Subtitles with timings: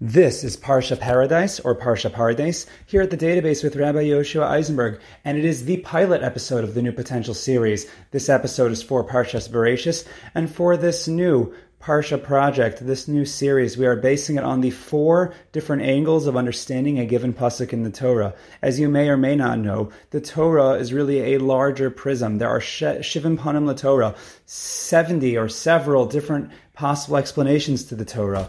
[0.00, 5.00] This is Parsha Paradise or Parsha Pardes here at the database with Rabbi Yoshua Eisenberg,
[5.24, 7.90] and it is the pilot episode of the New Potential series.
[8.12, 10.06] This episode is for Parshas Bereshis,
[10.36, 14.70] and for this new Parsha project, this new series, we are basing it on the
[14.70, 18.36] four different angles of understanding a given pasuk in the Torah.
[18.62, 22.38] As you may or may not know, the Torah is really a larger prism.
[22.38, 24.14] There are shivim panim la Torah,
[24.46, 28.46] seventy or several different possible explanations to the Torah.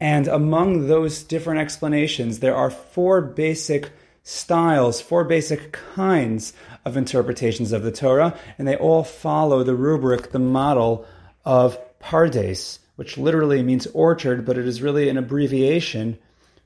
[0.00, 3.90] And among those different explanations, there are four basic
[4.22, 6.52] styles, four basic kinds
[6.84, 11.06] of interpretations of the Torah, and they all follow the rubric, the model
[11.44, 16.18] of Pardes, which literally means orchard, but it is really an abbreviation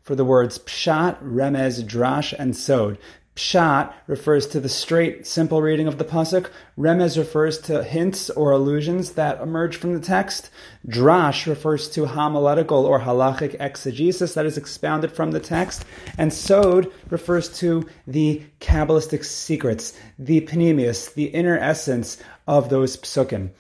[0.03, 2.99] for the words pshat, remez, drash, and sod.
[3.35, 6.51] Pshat refers to the straight, simple reading of the pasuk.
[6.79, 10.51] Remez refers to hints or allusions that emerge from the text.
[10.87, 15.87] Drash refers to homiletical or halachic exegesis that is expounded from the text.
[16.19, 23.51] And Sod refers to the Kabbalistic secrets, the pnimius, the inner essence of those psukim.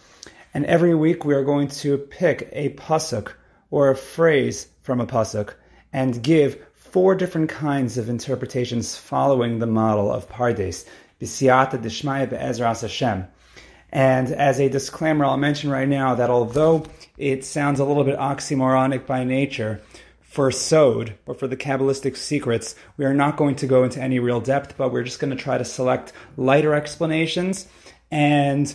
[0.52, 3.32] And every week we are going to pick a pasuk
[3.70, 5.54] or a phrase from a pasuk
[5.94, 6.62] and give
[6.92, 10.84] four different kinds of interpretations following the model of Pardes,
[11.22, 13.26] B'siyata Dishmaya Be'ezras Hashem.
[13.90, 16.84] And as a disclaimer, I'll mention right now that although
[17.16, 19.80] it sounds a little bit oxymoronic by nature,
[20.20, 24.18] for Sod, or for the Kabbalistic secrets, we are not going to go into any
[24.18, 27.66] real depth, but we're just going to try to select lighter explanations
[28.10, 28.74] and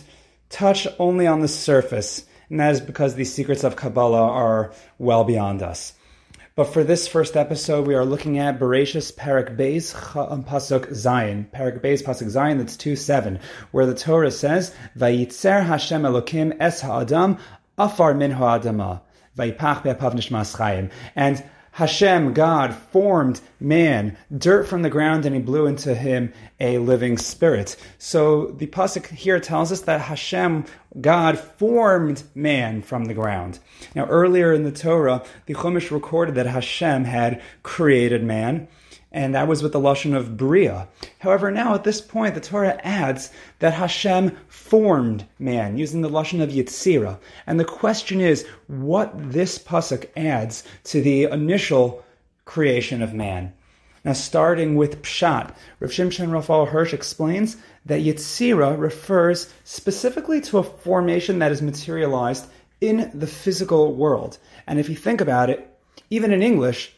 [0.50, 2.24] touch only on the surface.
[2.50, 5.94] And that is because the secrets of Kabbalah are well beyond us.
[6.58, 11.48] But for this first episode, we are looking at Bereshis Perek Beis um, Pasuk Zayin.
[11.52, 13.38] Perek Beis Pasuk Zayin, that's 2 7,
[13.70, 17.38] where the Torah says, Vayitzer Hashem Elokim Es Ha'adam
[17.78, 19.02] Afar Min Ha'adama.
[19.36, 20.90] Vayipach Be'apav Nishmas Chayim.
[21.14, 21.44] And
[21.78, 27.16] Hashem, God, formed man, dirt from the ground, and he blew into him a living
[27.16, 27.76] spirit.
[27.98, 30.64] So the pasuk here tells us that Hashem,
[31.00, 33.60] God, formed man from the ground.
[33.94, 38.66] Now, earlier in the Torah, the Chumash recorded that Hashem had created man
[39.12, 40.88] and that was with the lashon of bria.
[41.20, 46.42] However, now at this point, the Torah adds that Hashem formed man using the lashon
[46.42, 52.04] of yitzira, and the question is what this pasuk adds to the initial
[52.44, 53.52] creation of man.
[54.04, 60.62] Now, starting with pshat, Rav Shimshon Raphael Hirsch explains that yitzira refers specifically to a
[60.62, 62.46] formation that is materialized
[62.80, 64.38] in the physical world.
[64.66, 65.68] And if you think about it,
[66.10, 66.94] even in English,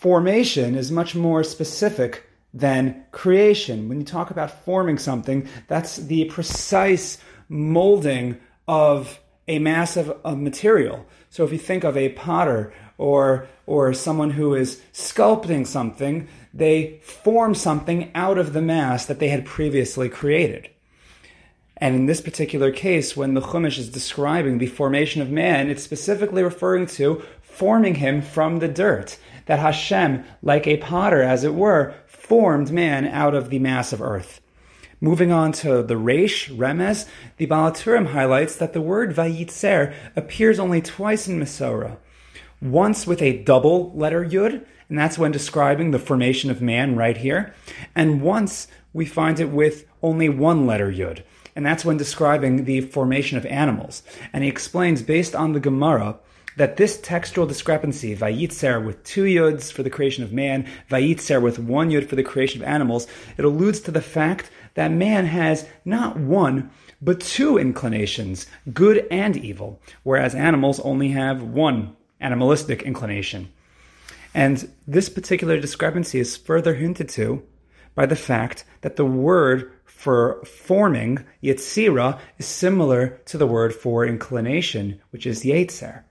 [0.00, 3.86] formation is much more specific than creation.
[3.86, 7.18] When you talk about forming something, that's the precise
[7.50, 11.04] molding of a mass of, of material.
[11.28, 16.98] So if you think of a potter or or someone who is sculpting something, they
[17.02, 20.70] form something out of the mass that they had previously created.
[21.76, 25.82] And in this particular case, when the Chumash is describing the formation of man, it's
[25.82, 29.18] specifically referring to forming him from the dirt
[29.50, 34.00] that Hashem, like a potter, as it were, formed man out of the mass of
[34.00, 34.40] earth.
[35.00, 40.60] Moving on to the Reish, Remez, the Baal HaTurim highlights that the word Vayitzer appears
[40.60, 41.96] only twice in Masorah.
[42.62, 47.16] Once with a double letter Yud, and that's when describing the formation of man right
[47.16, 47.52] here.
[47.96, 51.24] And once we find it with only one letter Yud,
[51.56, 54.04] and that's when describing the formation of animals.
[54.32, 56.20] And he explains, based on the Gemara,
[56.60, 61.58] that this textual discrepancy, Vayitzer with two yuds for the creation of man, Vayitzer with
[61.58, 63.06] one yud for the creation of animals,
[63.38, 69.38] it alludes to the fact that man has not one, but two inclinations, good and
[69.38, 73.50] evil, whereas animals only have one animalistic inclination.
[74.34, 77.42] And this particular discrepancy is further hinted to
[77.94, 84.04] by the fact that the word for forming, Yetzira, is similar to the word for
[84.04, 86.02] inclination, which is Yetzer.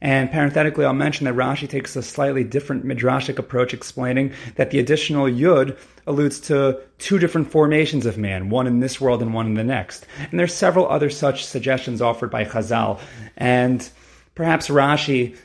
[0.00, 4.78] And parenthetically, I'll mention that Rashi takes a slightly different midrashic approach, explaining that the
[4.78, 9.46] additional yud alludes to two different formations of man, one in this world and one
[9.46, 10.06] in the next.
[10.30, 13.00] And there's several other such suggestions offered by Chazal.
[13.36, 13.88] And
[14.36, 15.36] perhaps Rashi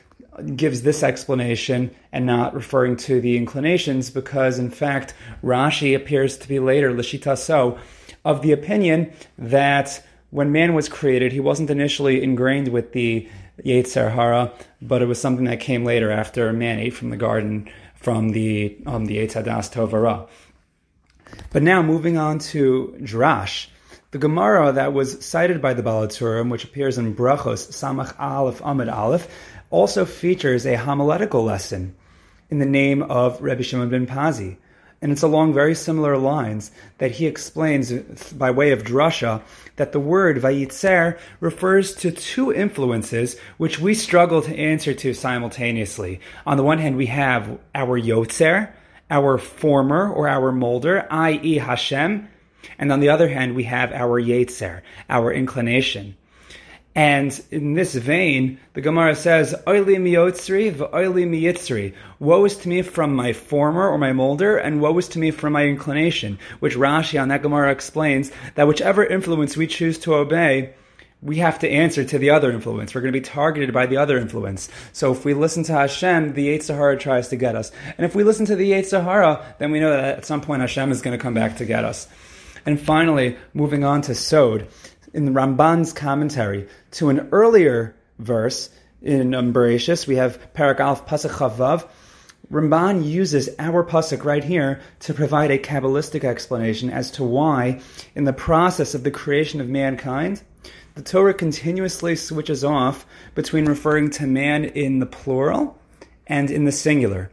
[0.56, 6.48] gives this explanation and not referring to the inclinations because, in fact, Rashi appears to
[6.48, 7.78] be later, L'shitaso,
[8.24, 13.28] of the opinion that when man was created, he wasn't initially ingrained with the
[13.62, 14.52] Yetzer Hara,
[14.82, 18.76] but it was something that came later after man ate from the garden from the
[18.86, 20.28] um, the Hadas Tovara.
[21.50, 23.68] But now moving on to Drash,
[24.10, 28.60] the Gemara that was cited by the Baal HaTurim, which appears in Brachos Samach Aleph
[28.60, 29.28] Amud Aleph,
[29.70, 31.96] also features a homiletical lesson
[32.50, 34.58] in the name of Rebbe Shimon ben Pazi.
[35.04, 38.02] And it's along very similar lines that he explains uh,
[38.38, 39.42] by way of drasha
[39.76, 46.20] that the word vayitzer refers to two influences which we struggle to answer to simultaneously.
[46.46, 48.70] On the one hand, we have our yotzer,
[49.10, 51.58] our former or our molder, i.e.
[51.58, 52.26] Hashem,
[52.78, 54.80] and on the other hand, we have our yetzer,
[55.10, 56.16] our inclination.
[56.94, 61.92] And in this vein, the Gemara says, Oili miyotzri v'oili miyitzri.
[62.20, 65.32] Woe is to me from my former or my molder, and woe is to me
[65.32, 66.38] from my inclination.
[66.60, 70.74] Which Rashi on that Gemara explains that whichever influence we choose to obey,
[71.20, 72.94] we have to answer to the other influence.
[72.94, 74.68] We're going to be targeted by the other influence.
[74.92, 77.72] So if we listen to Hashem, the Yetzer Hara tries to get us.
[77.96, 80.60] And if we listen to the Yetzer Hara, then we know that at some point
[80.60, 82.06] Hashem is going to come back to get us.
[82.66, 84.68] And finally, moving on to Sod
[85.14, 88.70] in Ramban's commentary to an earlier verse
[89.00, 89.52] in um.
[89.52, 91.88] We have Perek Aleph Pasach Chavav.
[92.52, 97.80] Ramban uses our pasuk right here to provide a kabbalistic explanation as to why,
[98.14, 100.42] in the process of the creation of mankind,
[100.94, 105.78] the Torah continuously switches off between referring to man in the plural
[106.26, 107.30] and in the singular.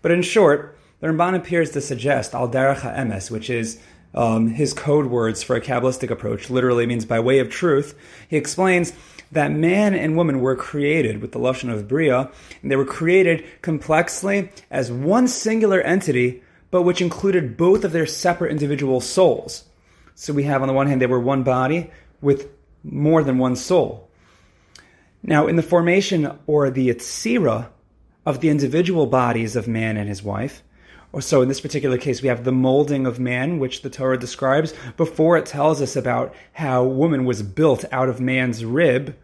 [0.00, 3.78] But in short, the Ramban appears to suggest al derech emes, which is
[4.14, 7.98] um, his code words for a Kabbalistic approach literally means by way of truth.
[8.28, 8.92] He explains
[9.32, 12.30] that man and woman were created with the Lashon of Bria,
[12.62, 18.06] and they were created complexly as one singular entity, but which included both of their
[18.06, 19.64] separate individual souls.
[20.14, 22.48] So we have on the one hand, they were one body with
[22.82, 24.08] more than one soul.
[25.22, 27.68] Now, in the formation or the Yetzira
[28.24, 30.62] of the individual bodies of man and his wife,
[31.20, 34.74] so in this particular case, we have the molding of man, which the Torah describes
[34.96, 39.16] before it tells us about how woman was built out of man's rib.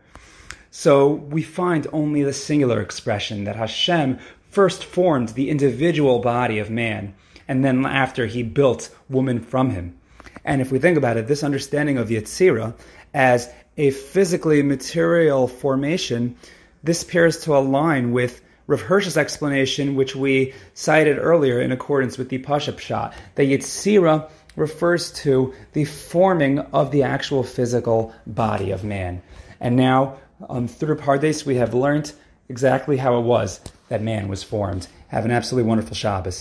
[0.71, 4.19] So we find only the singular expression that Hashem
[4.51, 7.15] first formed the individual body of man,
[7.49, 9.99] and then after he built woman from him.
[10.45, 12.75] And if we think about it, this understanding of Yetzirah
[13.15, 16.37] as a physically material formation,
[16.83, 22.29] this appears to align with Rav Hirsch's explanation, which we cited earlier in accordance with
[22.29, 28.85] the Pashup shot, that Yitzira refers to the forming of the actual physical body of
[28.85, 29.23] man.
[29.61, 30.19] And now,
[30.49, 32.13] um, through Pardes, we have learned
[32.49, 34.87] exactly how it was that man was formed.
[35.09, 36.41] Have an absolutely wonderful Shabbos.